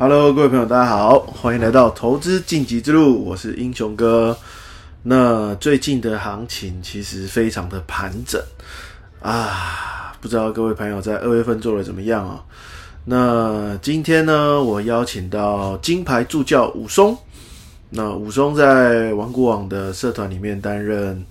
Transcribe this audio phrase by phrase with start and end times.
[0.00, 4.38] Hello，各位朋友，大家好，欢迎来到投资晋级之路，我是英雄哥。
[5.02, 8.40] 那最近的行情其实非常的盘整
[9.20, 12.44] 啊，不知道各位朋友在二月份做的怎么样啊？
[13.06, 17.18] 那今天呢，我邀请到金牌助教武松。
[17.90, 21.26] 那武松在王股网的社团里面担任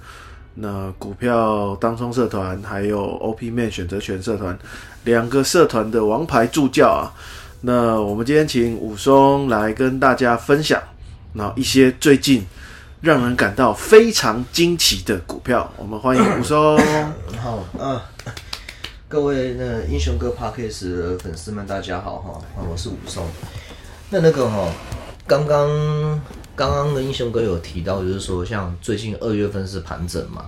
[0.55, 4.59] 那股票当冲社团，还有 OP 面选择权社团
[5.05, 7.15] 两个社团的王牌助教啊。
[7.67, 10.81] 那我们今天请武松来跟大家分享，
[11.33, 12.45] 那一些最近
[13.01, 15.69] 让人感到非常惊奇的股票。
[15.75, 16.77] 我们欢迎武松。
[17.43, 17.99] 好，嗯，
[19.09, 23.27] 各位那英雄哥 Parks 的粉丝们，大家好哈，我是武松。
[24.11, 24.71] 那那个哈，
[25.27, 25.67] 刚刚
[26.55, 30.45] 刚刚的英雄哥有提到，就是说像最近二月份是盘整嘛。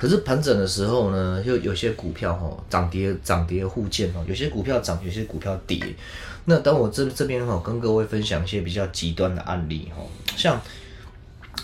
[0.00, 5.78] 可是盘整的时候呢，就有些股票哈涨跌涨跌互见哦，有些股票涨，有些股票跌。
[6.46, 10.02] 那等我这这边哈跟各位分享一些比较极端的案例哈，
[10.38, 10.58] 像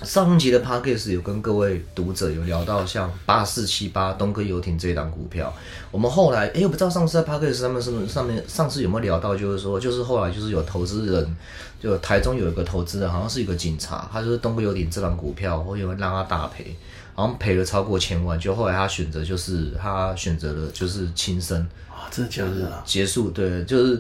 [0.03, 5.53] 上集的 a g e 有跟各位读者有聊到像八四七八东哥游艇这一档股票，
[5.91, 11.37] 我们后来哎我不知道上次在 c k a g e 上面是上面上次有没有聊到，就是说就是后来就是有投资人
[11.81, 16.77] 就台中有一个投资人好像是一个警察，他就是东哥游艇这档股票，我以为让他大赔。
[17.15, 22.83] 好像赔了超过千万，就后来他选择就是他选择了就是轻生啊，真的假的？
[22.85, 23.99] 结束对，就是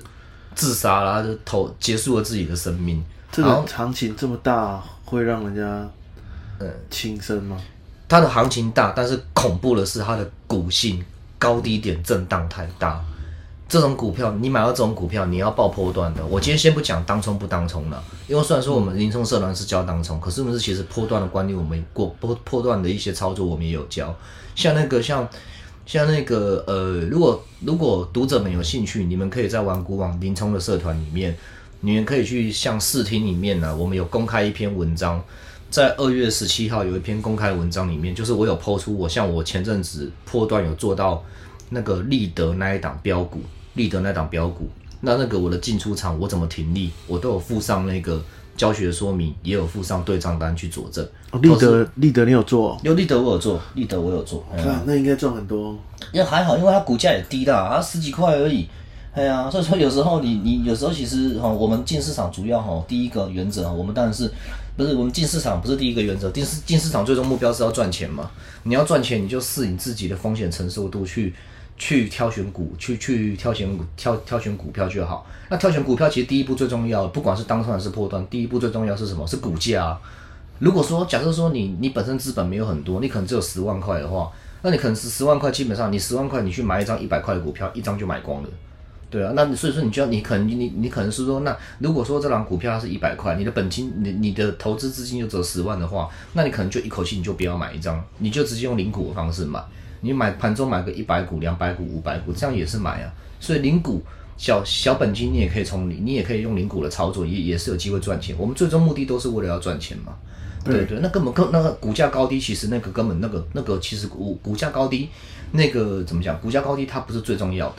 [0.54, 3.02] 自杀了，就投结束了自己的生命。
[3.36, 5.62] 这个行情这么大，会让人家
[6.58, 7.60] 呃轻生吗？
[8.08, 11.04] 它的行情大，但是恐怖的是它的股性
[11.38, 13.04] 高低点震荡太大。
[13.68, 16.24] 这种股票，你买到这种股票，你要爆破段的。
[16.24, 24.16] 我今天先不讲当冲不当冲了，因为虽然说我们林冲社团是教当冲，可是我们是其实破段的观念，我们过破破段的一些操作，我们也有教。
[24.54, 25.28] 像那个像
[25.84, 31.36] 像那个呃，如果如果读者们有兴趣，你们可以在玩股网林冲的社团里面，
[31.80, 35.22] 你们可以去像视听里面呢，我们有公开一篇文章，
[35.70, 41.24] 在二月十七号有一篇公开文章里面，就是我有抛出我像我前阵子破段有做到
[41.70, 43.40] 那个立德那一档标股。
[43.74, 44.70] 立德那档标股，
[45.02, 48.24] 那那个我的进出场我怎么停利，我都有附上那个
[48.56, 51.06] 教学说明，也有附上对账单去佐证。
[51.42, 52.80] 立德立德你有做？
[52.82, 54.40] 有立德我有做，立德我有做。
[54.50, 55.78] 啊，那应该赚很多。
[56.10, 58.66] 因为还好，因为它股价也低的啊，十几块而已。
[59.16, 64.30] 哎呀，所以说有时候你你有时候其实哈，我们进市场主要哈第一个原则，我们当然是
[64.76, 68.30] 不是我们进市场不是第一个原则，进市进市场最终目标是要赚钱嘛。
[68.64, 71.34] 你要赚钱，你就试你自己的风险承受度去。
[71.78, 73.68] 去挑选股，去去挑选
[73.98, 75.26] 挑挑选股票就好。
[75.50, 79.26] 那挑选股票其实第一步最重要，不管是当冲还是破断，第一步最重要是什么？
[79.26, 79.94] 是股价。
[80.58, 84.32] 如果说假设说你你本身资本没有很多，你可能只有十万块的话，
[84.62, 88.48] 那你可能是十万块，基本上你十万块你去买一张一百块的股票，一张就买光了。
[89.08, 99.62] 对啊，那所以说你就要你可能你你可能是说，那如果说这张股票它是一百块，你的本金你你的投资资金就只有十万的话，那你可能就一口气你就不要买一张，你就直接用零股的方式买。
[100.00, 103.12] 你买盘中买个一百股、两百股、五百股，这样也是买啊。
[103.40, 104.02] 所以零股
[104.36, 108.36] 小小本金，你也可以从你，你也可以用零股的操作，也也是有机会赚钱。
[108.38, 110.12] 我们最终目的都是为了要赚钱嘛。
[110.64, 115.08] 对对，那根本根那个股价高低，其实那个根本那个那个其实股股价高低，
[115.52, 116.38] 那个怎么讲？
[116.40, 117.76] 股价高低它不是最重要的。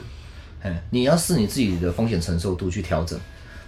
[0.62, 3.18] 哎，你要是你自己的风险承受度去调整。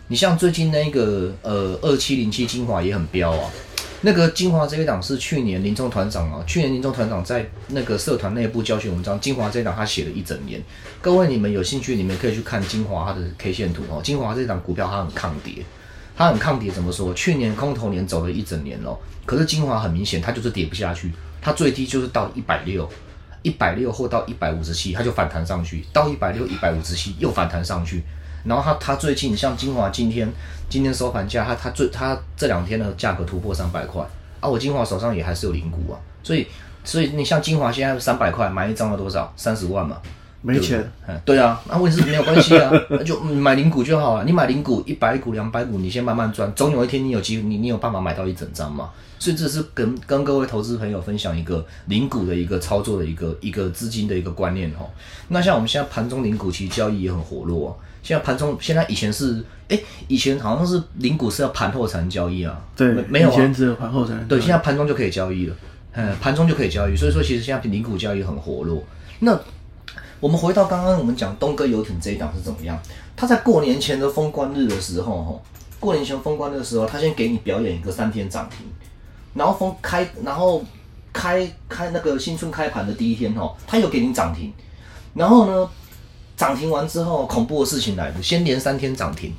[0.09, 3.51] 你像最近那个呃二七零七精华也很飙啊。
[4.03, 10.59] 那个精华这一档是去年林中团长啊，去年林中团长在那个社团内部教学文章，精华这一档他写了一整年。
[11.03, 14.01] 各位你们有兴趣，你们可以去看精华它的 K 线图哦。
[14.03, 15.63] 精华这一档股票它很抗跌，
[16.17, 17.13] 它很抗跌，怎么说？
[17.13, 21.13] 去年空头年走了一整年咯，可是精华很明显它就是跌不下去，
[21.43, 22.89] 它最低就是到一百六，
[23.43, 28.03] 一百六或到一百五十七，它就反弹上去，到一百六一百五十七又反弹上去。
[28.45, 30.31] 然后它它最近像金华今天
[30.69, 34.03] 今天收盘价，它它最它这两天的价格突破三百块
[34.41, 34.49] 啊！
[34.49, 36.47] 我金华手上也还是有零股啊，所以
[36.83, 39.31] 所以你像金华现在三百块买一张要多少？
[39.37, 39.99] 三十万嘛，
[40.43, 40.91] 没钱。
[41.25, 44.25] 对啊，那问题是没有关系啊， 那就买零股就好了。
[44.25, 48.91] 你买零股一百股两百股，你先慢慢赚，总有一天你有机会，你你有办法买到一整张嘛。
[49.19, 54.89] 所以这是跟跟各位投资朋友分享一个零股的一个操作的一个一个资金的一个观念哈。
[55.29, 57.79] 那像我们现在盘中零股其实交易也很活络。
[58.03, 59.79] 现在盘中，现在以前是，哎，
[60.09, 62.59] 以前好像是零股是要盘后才能交易啊。
[62.75, 63.33] 对，没有啊。
[63.35, 64.27] 以前只有盘后才能。
[64.27, 65.55] 对，现在盘中就可以交易了。
[65.93, 68.83] 嗯，盘中就可以交易，所以说其实现在零股交易很活络。
[69.19, 69.39] 那
[70.21, 72.79] 我们回到刚刚我们讲东哥游艇这一档是怎么样？
[73.17, 75.41] 他在过年前的封关日的时候，哈，
[75.81, 78.67] 过年前封关的时候，他先给你表演一个三天涨停，
[79.35, 80.63] 然后封开，然后
[81.13, 84.53] 开开那个新春开盘的第一天，哈，他又给你涨停，
[85.15, 85.69] 然后呢？
[86.37, 89.31] 涨停完之后，恐怖的事情来了，先连三天涨停，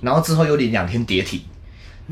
[0.00, 1.42] 然后之后又连两天跌停，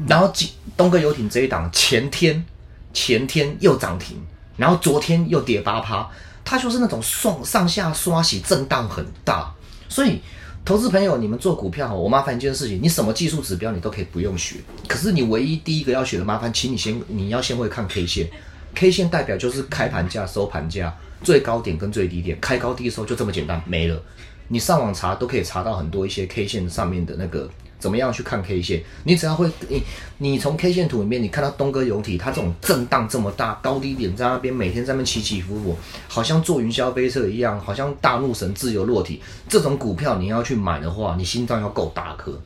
[0.07, 2.45] 然后今东哥游艇这一档前天
[2.93, 4.19] 前天又涨停，
[4.59, 6.07] 然后昨天又跌八趴，
[6.47, 9.53] 它就是那种上上下刷洗震荡很大，
[9.91, 10.21] 所以。
[10.65, 14.57] 投资朋友，你们做股票，我麻烦一件事情，你什么技术指标你都可以不用学，
[14.89, 18.29] 可是你唯一第一个要学的，麻烦，请你先你要先会看 K 线
[18.75, 24.03] ，K 线代表就是开盘价、收盘价、最高点跟最低点，开高低收就这么简单，没了。
[24.49, 27.49] 你上网查都可以查到很多一些 K 线上面的那个。
[27.79, 28.83] 怎么样去看 K 线？
[29.05, 29.83] 你只要会你
[30.19, 35.77] 你从 K 线图里面，你看到东哥游体，它这种震荡这么大，高低点在那边，每天在那边起起伏伏，
[36.09, 39.21] 好像坐云霄飞车一样，好像大怒神自由落体。
[39.49, 42.41] 这种股票你要去买的话，你心脏要够大颗，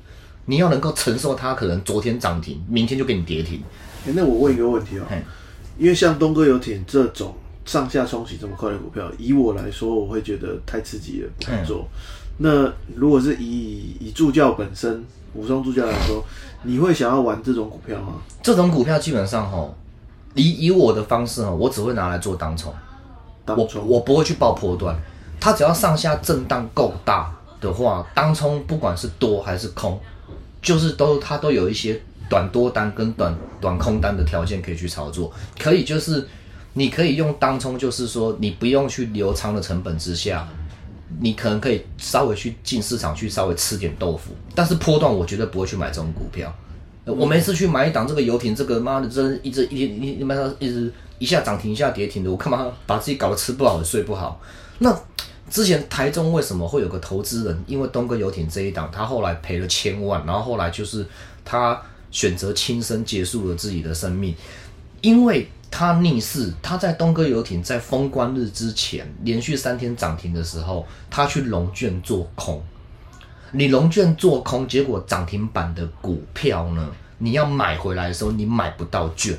[0.47, 3.63] 你要能够承受它可能昨天涨停，明天就给你跌停。
[4.07, 5.05] 哎，那我问一个问题哦，
[5.79, 7.35] 因为像东哥游艇这种
[7.65, 11.87] 上下冲洗这么快的股票，以我来说，我会觉得太刺激了，不敢做。
[12.39, 15.05] 那如果是以以助教本身。
[15.33, 16.25] 武松助教来说，
[16.65, 18.15] 你会想要玩这种股票吗？
[18.43, 19.73] 这种股票基本上哈，
[20.35, 22.75] 以以我的方式哈，我只会拿来做当冲，
[23.47, 25.01] 我我不会去爆波段。
[25.39, 30.01] 它只要上下震荡够大的话，当冲不管是多还是空，
[30.61, 35.31] 就是都它都有一些短多单跟短短空单的条件可以去操作。
[35.61, 36.27] 可以就是
[36.73, 40.49] 你可以用当冲，就是说你不用去留仓的成本之下。
[41.19, 46.55] 你可能可以稍微去进市场去稍微吃点豆腐，但是波段我绝对不会去买这种股票。
[47.05, 54.41] 我每次去买一档这个游艇，这个妈的真一直一一一妈的一直一下涨停一下跌停的，我干嘛把自己搞得吃不好睡不好？
[54.79, 54.97] 那
[55.51, 61.05] 之前台中为什么会有个投资人，因为东哥游艇这一档，他后来赔了千万，然后后来就是
[61.45, 61.79] 他
[62.13, 64.33] 选择轻生结束了自己的生命，
[65.01, 65.49] 因为。
[65.71, 72.63] 他逆势，他在东哥游艇在封关日之前连续三天涨停的时候，他去龙卷做空。
[73.53, 76.89] 你龙卷做空，结果涨停板的股票呢？
[77.19, 79.37] 你要买回来的时候，你买不到券。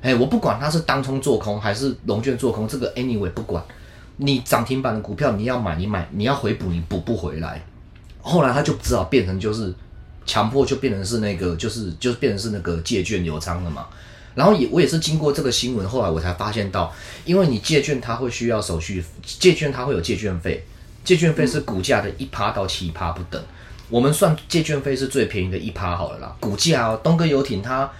[0.00, 3.62] 哎，我不管他是当冲做空还是龙卷做空，这个 anyway 不管。
[4.18, 7.62] 你涨停板的股票你要买，你买你要回补，你补不回来。
[8.20, 9.74] 后来他就只好变成就是
[10.24, 13.86] 强迫，就变成是那个就是就是变成是那个借券流仓了嘛。
[14.36, 16.94] 然后也我也是经过这个新闻，后来我才发现到，
[17.24, 20.64] 因为你借券它会需要手续，借券它会有借券费，
[21.02, 23.42] 借券费是股价的一趴到七趴不等。
[23.88, 26.36] 我们算借券费是最便宜的一趴好了啦。
[26.38, 27.90] 股价哦，东哥游艇它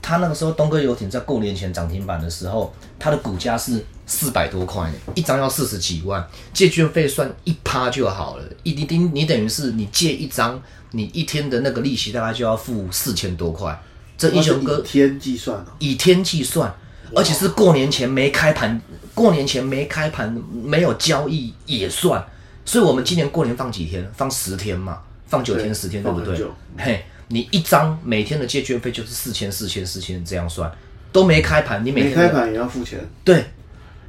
[0.00, 13.76] 它那个时候东哥游艇在过年前涨停板的时候，它的股价是四百多块，一张要四十几万，借券费算一趴就好了，一丁丁你等于是你借一张，你一天的那个利息大概就要付四千多块。
[14.20, 16.70] 这英雄哥天计算以天计算，
[17.16, 18.78] 而且是过年前没开盘，
[19.14, 20.30] 过年前没开盘
[20.62, 22.22] 没有交易也算，
[22.66, 24.06] 所以我们今年过年放几天？
[24.14, 26.38] 放十天嘛，放九天十天对不对？
[26.76, 30.70] 嘿，你一张每天的借券费就是四千四千四千这样算，
[31.10, 33.00] 都没开盘，你每天开盘也要付钱。
[33.24, 33.46] 对，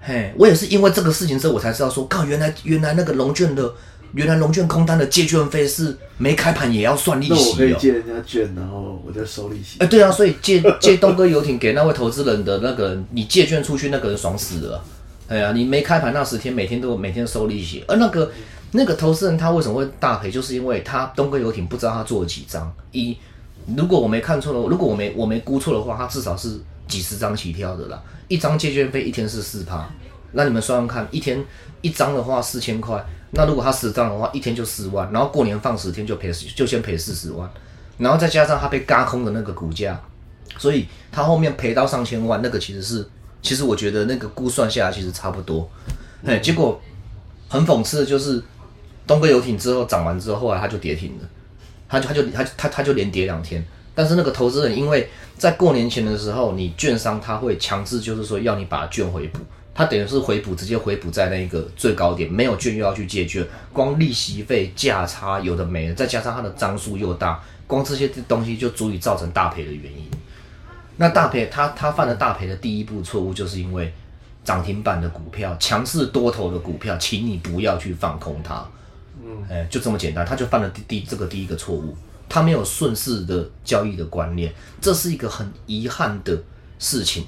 [0.01, 3.73] 嘿，我也是因为这个事情之后，我才知道说，靠，原来原来那个龙卷的。
[4.13, 7.37] 原来龙券空单的借券费是没开盘也要算利息哦。
[7.37, 9.79] 那我可以借人家券，然后我再收利息。
[9.79, 14.83] 哎，对啊，所以借 借东哥游艇给那位投资人的那个，你借券出去那个人爽死了。
[15.27, 17.83] 哎呀，你没开盘那十天，每天都每天收利息。
[17.87, 18.29] 而那个
[18.71, 20.29] 那个投资人他为什么会大赔？
[20.29, 22.69] 就是因为他东哥游艇不知道他做了几张。
[22.91, 23.17] 一，
[23.77, 28.03] 如果我没看错的，如果我没我没估错的话，他至少是几十张起跳的啦。
[28.27, 29.89] 一张借券费一天是四趴，
[30.33, 31.41] 那你们算算看，一天
[31.79, 33.01] 一张的话四千块。
[33.33, 37.49] 那如果他十张的话，一天就四万，然后过年放十天就赔，就先赔四十万，
[37.97, 39.97] 然后再加上他被嘎空的那个股价，
[40.57, 43.07] 所以他后面赔到上千万，那个其实是，
[43.41, 45.69] 其实我觉得那个估算下来其实差不多，
[46.25, 46.81] 哎，结果
[47.47, 48.43] 很讽刺的就是，
[49.07, 51.29] 东哥游艇之后涨完之后，后来他就跌停了，
[51.87, 59.39] 他就他就他他他就连跌两天，但是那个投资人因为在过年前的时候，你券商他会强制就是说要你把券回补。
[59.73, 70.09] 它等于是回补，直接回补在那个最高点，没有券又要去借券，光利息费价差有的没的，再加上它的张数又大，光这些东西就足以造成大赔的原因。
[70.97, 73.91] 那大赔，他他犯了大赔的第一步错误，就是因为
[74.43, 78.67] 涨停板的股票、强势多头的股票，请你不要去放空它。
[79.23, 81.95] 嗯，哎，就这么简单，他就犯了第第这个第一个错误，
[82.27, 86.37] 他没有顺势的交易的观念，这是一个很遗憾的
[86.77, 87.25] 事情。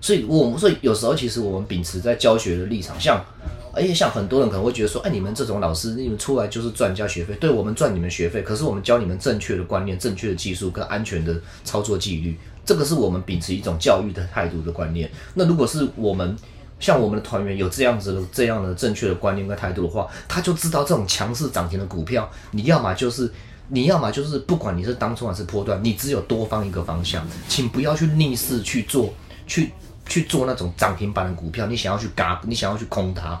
[0.00, 3.24] 所以，我们说有时候其实我们秉持在教学的立场，像，
[3.72, 15.10] 而且像很多人可能会觉得说，哎，你们这种老师，你们出来就是赚人家学费，对我们赚你们学费，可是我们教你们正确的观念、正确的技术跟安全的操作纪律，这个是我们秉持一种教育的态度的观念。
[15.34, 16.36] 那如果是我们
[16.78, 23.28] 像我们的团员有这样子的这样的正确的观念跟态度的话，他就知道这种强势涨停的股票，你要么就是
[23.68, 29.12] 你要么就是不管你是当冲还是波段，你只有多方一个方向，请不要去逆势去做，
[29.46, 29.72] 去
[30.08, 33.38] 去做那种涨停板的股票，你想要去嘎，你想要去空它，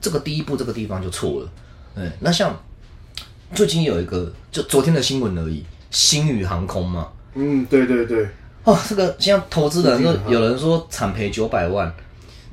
[0.00, 1.48] 这个第一步这个地方就错了。
[1.94, 2.54] 嗯，那像
[3.54, 8.28] 最近有一个，就昨天的新闻而已，星宇航空嘛，嗯，对对对，
[8.64, 11.92] 哦，这个现在投资人都有人说惨赔九百万，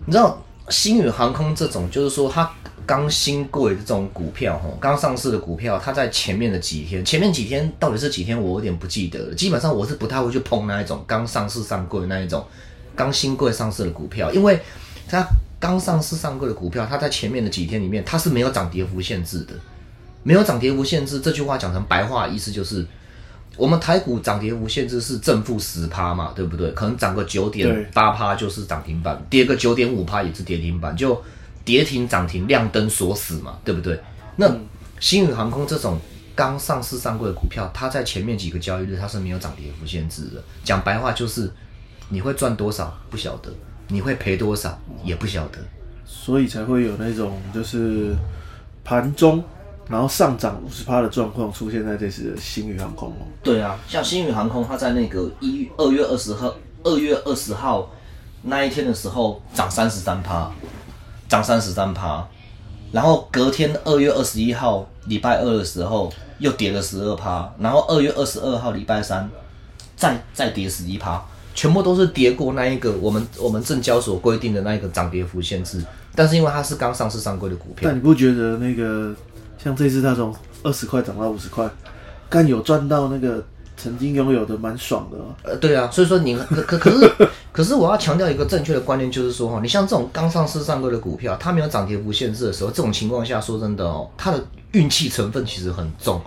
[0.05, 2.50] 你知道星宇航空这种，就是说它
[2.86, 9.34] 刚新贵的这种股票，哈，刚上市的股票，它在前面的几天，前面几天到底是几天，我有点不记得了。
[9.36, 12.45] 基本上我是不太会去碰那一种刚上市上柜那一种
[12.95, 14.59] 刚新贵上市的股票，因为
[15.07, 15.27] 它
[15.59, 19.53] 刚上市上柜的股票，它在前面的几天里面，它是没有涨跌幅限制的，
[20.23, 21.19] 没有涨跌幅限制。
[21.19, 22.85] 这句话讲成白话意思就是。
[23.57, 26.69] 我们台股涨跌幅限制是正负十趴嘛，对不对？
[26.71, 31.23] 可能涨个九对点八趴就是涨停板，跌个九点五趴也是跌停板，就
[31.63, 33.97] 跌停涨停亮灯锁死嘛，对不对？
[34.35, 34.53] 那
[34.99, 35.97] 新宇航空这种
[36.35, 40.43] 刚上市上柜的股票，它在前面几个交易日它是没有涨跌幅限制的。
[40.65, 41.49] 讲白话就是
[42.09, 43.51] 你会赚多少不晓得，
[43.88, 45.59] 你会赔多少也不晓得。
[46.05, 48.15] 所以才会有那种就是
[48.83, 49.43] 盘中
[49.88, 53.25] 然后上涨五十趴的状况出现在这次的星宇航空哦。
[53.43, 57.89] 对啊，像新宇航空，它在那个一二月二十号，二月二十号
[58.43, 60.51] 那一天的时候涨三十三趴，
[61.27, 62.27] 涨三十三趴，
[62.91, 69.29] 然后隔天二月二十一号礼拜二的时候又跌了十二趴，然后二月二十二号礼拜三
[69.95, 71.24] 再再跌十一趴，
[71.55, 75.81] 全部都是跌过那一个我们我们证交所规定的那一个涨跌幅限制，
[76.13, 79.15] 但是因为它是刚上市上柜的股票但，你不觉得那个
[79.57, 81.67] 像这次它从二十块涨到五十块，
[82.29, 83.43] 干有赚到那个
[83.77, 85.33] 曾经拥有的蛮爽的、哦。
[85.43, 87.12] 呃，对啊，所以说你可可可是
[87.53, 94.43] 可是我要强调一个正确的观念，就是说哈，你像这种刚上市上柜的股票，它没有涨跌幅限制的时候，这种情况下，说真的哦，它的
[94.74, 96.21] 运气成分其实很重，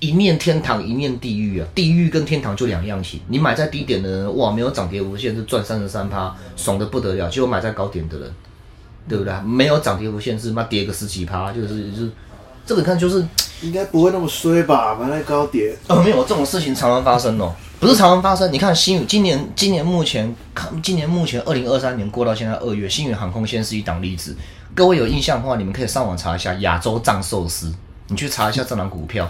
[0.00, 3.20] 一念天堂一念地狱啊，地狱跟天堂就两样情。
[3.28, 8.30] 你买在低点的人，哇，没有涨跌无限是，赚三十三趴，爽的不得了；结果买在高点的人，
[9.08, 9.32] 对不对？
[9.42, 12.10] 没有涨跌无限是，妈跌个十几趴，就是就是
[12.64, 13.24] 这个你看就是。
[13.62, 14.94] 应该不会那么衰吧？
[14.94, 18.52] 买在高点，哦，没有这种事情常常发生哦，不是常常发生。
[18.52, 24.36] 你看新宇今年今年目前看今年目前二零二三年过到现在二月，新宇航空先是一档例子。
[24.74, 27.72] 各位有印象的话，你们可以上网查一下亚洲藏寿司，
[28.08, 29.26] 你去查一下这档股票，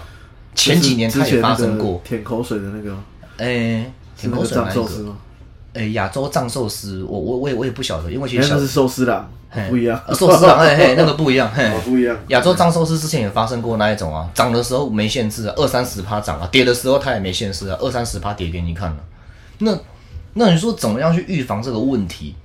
[0.57, 2.01] 前几年它也发生过。
[2.03, 3.03] 舔口水的那个吗，
[3.37, 5.15] 诶，舔口水那一个？
[5.73, 12.17] 诶，亚洲藏寿司，我我我也我也不晓得，因为其实那是寿司啦，嘿不一样呃，寿司郎，嘿嘿，那个不一样，嘿哦，不一样。
[12.29, 18.97] 亚洲藏寿司之前也发生过那一种啊，涨的时候没限制啊，二三十趴涨啊，跌的时候它也没限制啊，二三十趴跌给你看了、
[19.59, 19.77] 那
[20.33, 22.35] 那你说怎么样去预防这个问题？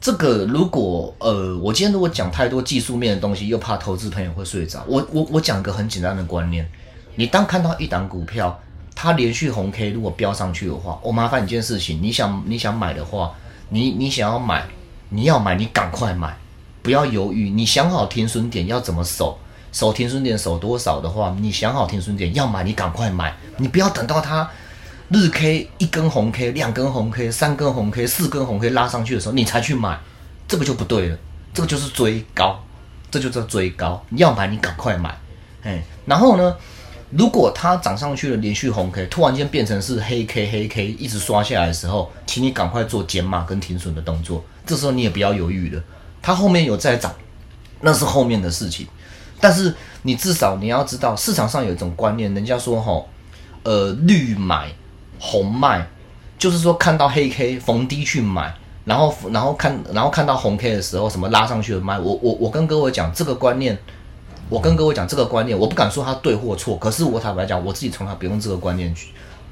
[0.00, 4.82] 这个如果呃，我今天如果讲太多技术面的东西，又怕投资朋友会睡着。
[4.86, 6.66] 我我我讲个很简单的观念，
[7.18, 8.56] 你当看到一档股票
[8.94, 13.34] 它连续红 K 如果飙上去的话，我麻烦你一件事情，你想你想买的话，
[13.70, 14.64] 你你想要买，
[15.08, 16.36] 你要买你赶快买，
[16.80, 19.36] 不要犹豫，你想好停损点要怎么守，
[19.72, 24.48] 守停损点守多少的话，你想好停损点要买你赶快买，你不要等到它
[25.08, 29.98] 日 K 一根红 K、两根红 K、三根红 K、四根红 K 拉上去的时候你才去买，
[30.46, 31.18] 这个就不对了，
[31.52, 32.62] 这个就是追高，
[33.10, 35.18] 这就叫追高，你要买你赶快买，
[35.64, 36.54] 哎，然后呢？
[37.10, 44.44] 如果它涨上去了，连续红 K，突然间变成是黑 K 黑 K，一直刷下来的时候，请你赶快做减码跟停损的动作。
[44.66, 45.82] 这时候你也不要犹豫了，
[46.20, 47.14] 它后面有再涨，
[47.80, 48.86] 那是后面的事情。
[49.40, 53.08] 但是你至少你要知道，市场上有一种观念，人家说吼，
[53.62, 54.70] 呃，绿买
[55.18, 55.88] 红卖，
[56.38, 61.98] 就是说看到黑 K 逢低去买，然后然后看然后看到红 K 的时候，什么拉上去的卖。
[61.98, 63.78] 我我我跟各位讲这个观念。
[64.48, 69.08] 我跟各位讲这个观念，我不敢说它对或错，可是我坦白讲，我自己从来不用这个观念去，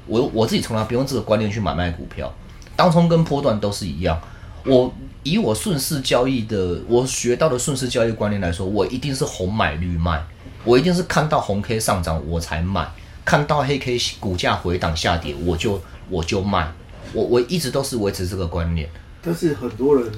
[0.07, 2.33] 我我自己从来不用这个观念去买卖股票，
[2.75, 4.19] 当冲跟波段都是一样。
[4.65, 4.91] 我
[5.23, 10.21] 以我顺势交易的，我学到的顺势交易观念来说，我一定是红买绿卖，
[10.63, 12.85] 我一定是看到红 K 上涨我才买，
[13.23, 16.71] 看到黑 K 股价回档下跌我就我就卖，
[17.13, 18.89] 我我一直都是维持这个观念。
[19.21, 20.11] 但是很多人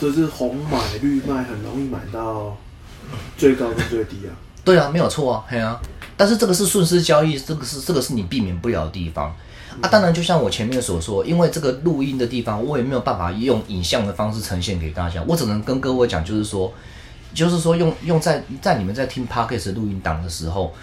[0.00, 2.56] 就是红买绿卖，很容易买到
[3.36, 4.30] 最高跟最低啊。
[4.64, 5.80] 对啊，没有错啊，嘿啊。
[6.16, 9.34] 但是这个是顺势交易，这个是这个是你避免不了的地方
[9.80, 9.88] 啊。
[9.88, 16.72] 当然，就像我前面所说，因为这个录音的地方，我也没有办法用影像的方式呈现给大家，我只能跟各位讲，就是说，
[17.32, 20.74] 就是说用用在在你们在听 podcast 录音档的时候，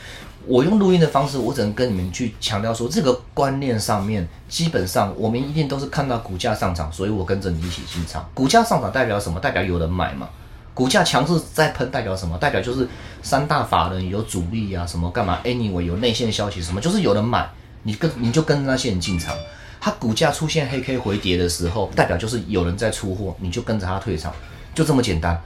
[0.47, 8.27] 我用录音的方式，我只能跟你们去强调说，这个观念上面，基本上我们一定都是看到股价上涨，所以我跟着你一起进场。
[8.33, 9.37] 股价上涨代表什么？
[9.39, 10.29] 代表有人买嘛。
[10.75, 12.37] 股价强势在喷，代表什么？
[12.37, 12.87] 代表就是
[13.23, 17.49] 三大法人有主力啊，什么干嘛？Anyway 有内线消息，什么就是有人买，
[17.81, 19.33] 你跟你就跟着那些人进场。
[19.79, 24.33] 它股价出现黑 K 回跌的时候，代表就是有人在出货，你就跟着他退场，
[24.73, 25.41] 就这么简单。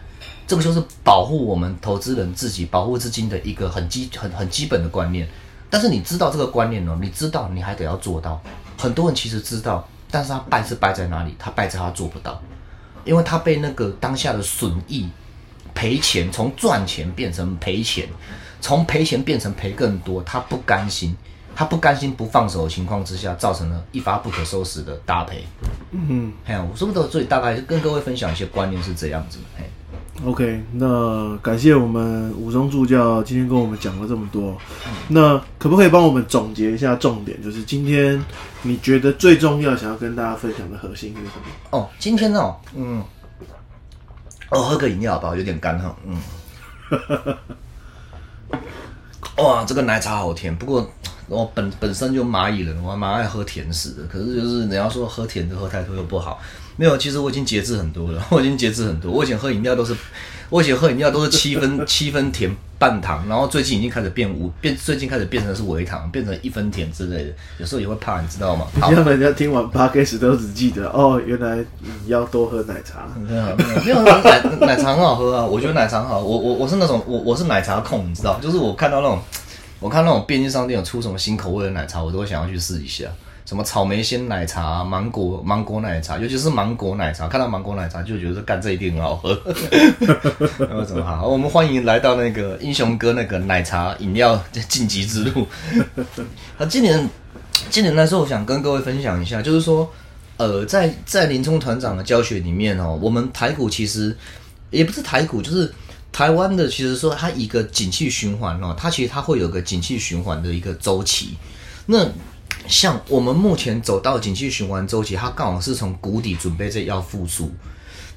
[0.47, 5.27] 这个就是保护我们投资人自己保护资金的一个很基很很基本的观念。
[5.69, 6.97] 但是你知道这个观念呢？
[6.99, 8.41] 你知道你还得要做到。
[8.77, 11.35] 很多人其实知道，但是他败是败在哪里？
[11.37, 12.41] 他败在他做不到，
[13.05, 15.07] 因为他被那个当下的损益、
[15.79, 18.05] 赔钱，从赚钱变成赔钱，
[18.59, 21.15] 从赔钱变成赔更多，他不甘心。
[21.55, 25.45] 他不甘心不放手的情况之下，造成了一发不可收拾的大赔。
[25.91, 29.39] 嗯，哎呀，我是不是所以大概就跟各位分享一些观念是这样子。
[29.57, 29.63] 嘿
[30.25, 34.57] ，OK，那感谢我们武松助教今天跟我们讲了这么多。
[35.07, 37.41] 那可不可以帮我们总结一下重点？
[37.41, 38.21] 就是今天
[38.63, 41.45] 你觉得最重要想要跟大家分享的核心是什么？
[41.71, 43.01] 哦，今天哦，嗯，
[44.49, 45.95] 我喝个饮料吧，有点干哈。
[46.05, 47.37] 嗯，
[49.37, 50.89] 哇，这个奶茶好甜，不过。
[51.27, 54.03] 我本本身就蚂蚁人，我还蛮爱喝甜食的。
[54.07, 56.41] 可是就是你要说喝甜的喝太多又不好。
[56.79, 59.11] 没有，其实我已经节制很多了， 我已经节制很多。
[59.11, 59.93] 我以前喝饮料都是，
[60.49, 67.31] 我以前喝饮料都是七分 七分甜半糖，然后最近已经开始变无变，最近开始变成是微糖，变成一分甜之类的。
[67.57, 68.65] 有时候也会怕，你知道吗？
[68.79, 73.09] 让人家听完八 K 时都只记得哦，原来你要多喝奶茶。
[73.27, 73.43] 没有
[73.83, 76.21] 没有奶奶茶很好喝啊，我觉得奶茶好。
[76.21, 79.19] 我我我是那种我我是奶茶控，你知道，就是我看到那种。
[79.81, 83.05] 我看那种便利商店有出什么新口味的奶茶，我都会想要去试一下。
[83.49, 89.35] 什么草莓鲜奶茶、芒果芒果奶茶，尤其是芒果奶茶，看到芒果奶茶就觉得干这一定很好喝。
[90.59, 91.27] 那怎么好？
[91.27, 95.47] 我们欢迎来到那个英雄哥那个奶茶饮料晋级之路。
[96.59, 97.09] 那今年
[97.71, 99.91] 今年来说，我想跟各位分享一下，就是说，
[100.37, 104.15] 呃，在在林冲团长的教学里面哦，我们台股其实
[104.69, 105.73] 也不是台股，就是。
[106.11, 111.37] 台湾的其实说它一个景气循环哦，它其实它会有个景气循环的一个周期。
[111.85, 112.03] 那
[112.69, 117.51] 像我们目前走到景气循环周期，它刚好是从谷底准备在要复苏。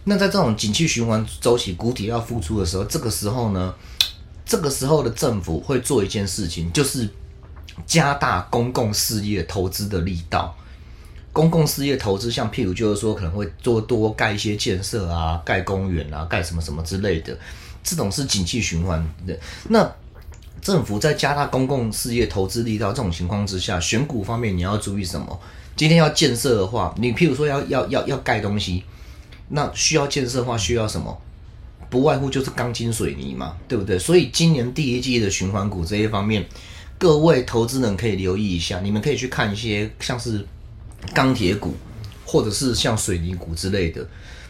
[0.04, 3.74] 那在这种景气循环周期谷底要复苏的时候，这个时候呢，
[4.44, 7.08] 这个时候的政府会做一件事情，就是
[7.86, 10.54] 加大公共事业投资的力道。
[11.32, 17.34] 公共事业投资，像譬如就是说可能会做多盖一些建设啊，盖公园啊，盖什么什么之类的。
[17.82, 19.34] 这种是景气循环的。
[19.68, 19.90] 那
[20.62, 25.38] 政府在加大公共事业投资力道这种情况之下，选股方面你要注意什么？
[25.74, 28.84] 今天要建设的话，你譬如说要要要要盖东西，
[29.48, 31.20] 那需要建设的话需要什么？
[31.90, 33.98] 不外乎就是钢筋水泥嘛，对不对？
[33.98, 36.46] 所以今年第一季的循环股这一方面，
[36.96, 40.46] 各位投资人可以留意一下，你们可以去看一些像是
[41.12, 41.74] 钢铁股，
[42.24, 44.06] 或者是像水泥股之类的。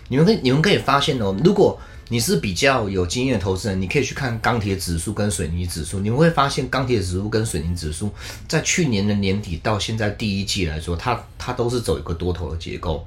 [0.09, 1.81] 你们可以你们可以发现哦，如果
[2.13, 8.13] 你是比较有经验的投资人，你可以去看钢铁指数跟水泥指数，你们会发现钢铁指数跟水泥指数
[8.47, 13.03] 在去年的年底到现在第一季来说，它它都是走一个多头的结构，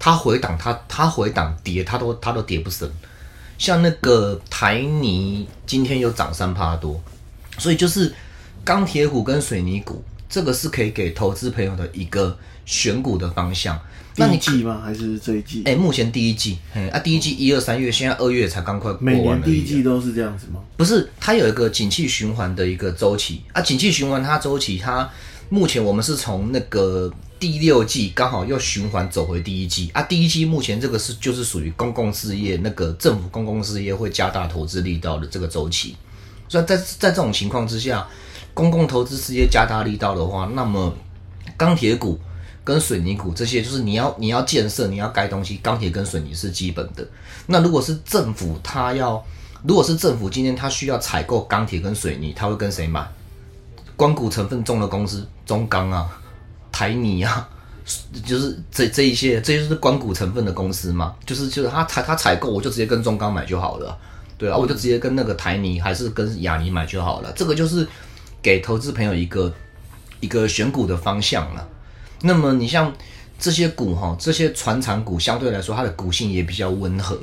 [0.00, 2.90] 它回档它它回档跌，它都它都跌不深。
[3.56, 7.00] 像那个台泥今天又涨三趴多，
[7.56, 8.12] 所以就是
[8.64, 12.36] 钢铁股跟水泥股，这个是可以给投资朋友的一个
[12.66, 13.80] 选股的方向。
[14.16, 14.82] 那你季吗？
[14.84, 15.62] 还是这一季？
[15.64, 19.04] 哎，目前第一季，哎啊，第一季一二三月，现在二月才刚快过完。
[19.04, 20.60] 每年第一季都是这样子吗？
[20.76, 23.62] 不是，它有一个景气循环的一个周期啊。
[23.62, 25.08] 景气循环它周期，它
[25.48, 30.02] 目前我们是从那个第六季刚好又循环走回第一季啊。
[30.02, 35.96] 第一季目前这个是就是属于公共事业那个政府公共事业会加大投资力道的这个周期。
[36.48, 38.06] 所以在在这种情况之下，
[38.52, 40.92] 公共投资事业加大力道的话，那么
[41.56, 42.18] 钢铁股。
[42.70, 47.04] 跟水泥股这些，就是你要你要建设，你要盖东西，钢铁跟水泥是基本的。
[47.46, 49.20] 那如果是政府，他要
[49.66, 53.04] 如果是政府今天他需要采购钢铁跟水泥，他会跟谁买？
[53.96, 56.08] 光谷成分重的公司，中钢啊、
[56.70, 57.48] 台泥啊，
[58.24, 61.16] 就是这这一些，这就是光谷成分的公司嘛。
[61.26, 63.98] 就是就是他他他采购，我就直接跟中钢买就好了。
[64.38, 67.32] 对啊，我就直接跟那个台泥还是跟亚泥买就好了。
[67.32, 67.84] 这个就是
[68.40, 69.52] 给投资朋友一个
[70.20, 71.68] 一个选股的方向了。
[72.22, 72.92] 那么你像
[73.38, 77.18] 这些股哈，这些船厂股相对来说，它的股性也比较温和，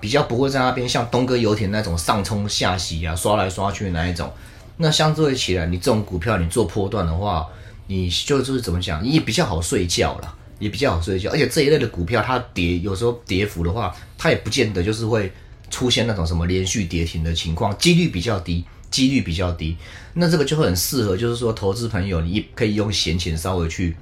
[0.00, 4.30] 比较不会在那边像东哥油田那种上冲下洗啊，刷来刷去的那一种。
[4.78, 7.46] 那相对起来，你这种股票你做波段的话，
[7.86, 11.30] 你就就是怎么讲，也比较好睡觉了，也比较好睡觉。
[11.30, 15.30] 而且这一类的股票，它跌有时候跌幅的话，它也不见得就是会
[15.70, 18.64] 出现那种什么连续跌停的情况，几率比较低。
[18.90, 19.74] 几率比较低，
[20.12, 23.96] 那这个就很适合，就是说投资朋友，你可以用闲钱稍微去。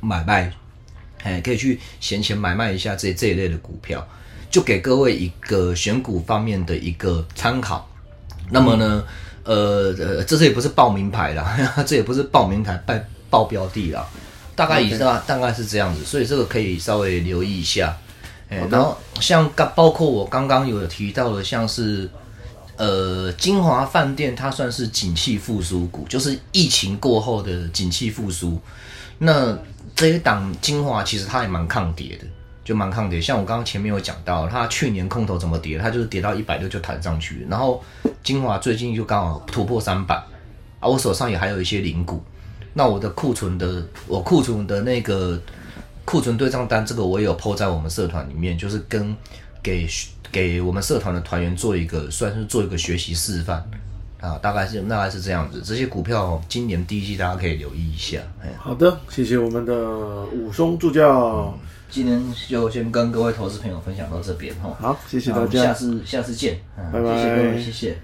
[0.00, 0.52] 买卖，
[1.22, 4.06] 哎，可以去闲钱买卖一下这这一类的股票。
[4.50, 7.88] 就给各位一个选股方面的一个参考。
[8.50, 9.04] 那么呢，
[9.44, 12.94] 呃呃，这次也不是报名牌啦， 这也不是报名牌报
[13.30, 14.04] 报标的啦，
[14.56, 17.96] 大概以上大概是这样子，所以这个可以稍微留意一下。
[18.48, 22.10] 哎，然后像刚包括我刚刚有提到的，像是
[22.76, 28.60] 呃金华饭店，它算是景气复苏股，就是疫情过后的景气复苏。
[29.18, 29.56] 那
[30.00, 32.24] 这一档精华其实它也蛮抗跌的，
[32.64, 33.20] 就蛮抗跌。
[33.20, 37.84] 像我刚刚前面有讲到，它去年空头怎么跌，它就是跌到一百六就弹上去，然后
[38.22, 40.14] 精华最近就刚好突破三百，
[40.78, 42.24] 啊，我手上也还有一些零股，
[42.72, 45.38] 那我的库存的我库存的那个。
[46.06, 49.14] 库存对账单，这个我也有抛在我们社团里面，就是跟
[49.62, 49.86] 给
[50.32, 53.64] 给我们社团的团员做一个，算是做一个学习示范
[54.20, 55.62] 啊，大概是大概是这样子。
[55.64, 58.20] 这些股票今年第一季大家可以留意一下。
[58.58, 59.74] 好的，谢谢我们的
[60.26, 61.58] 武松助教。
[61.90, 64.76] 今天就先跟各位投资朋友分享到这边哈。
[64.80, 67.98] 好，谢谢大家，下次下次见，拜拜，谢谢各位，谢谢。